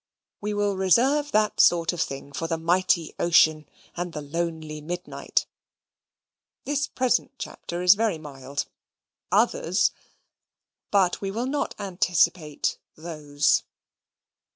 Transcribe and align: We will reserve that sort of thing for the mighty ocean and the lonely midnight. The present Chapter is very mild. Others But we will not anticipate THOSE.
We 0.41 0.55
will 0.55 0.75
reserve 0.77 1.31
that 1.31 1.59
sort 1.59 1.93
of 1.93 2.01
thing 2.01 2.31
for 2.33 2.47
the 2.47 2.57
mighty 2.57 3.13
ocean 3.19 3.69
and 3.95 4.13
the 4.13 4.21
lonely 4.21 4.81
midnight. 4.81 5.45
The 6.65 6.75
present 6.95 7.33
Chapter 7.37 7.83
is 7.83 7.93
very 7.93 8.17
mild. 8.17 8.65
Others 9.31 9.91
But 10.89 11.21
we 11.21 11.29
will 11.29 11.45
not 11.45 11.75
anticipate 11.79 12.79
THOSE. 12.95 13.61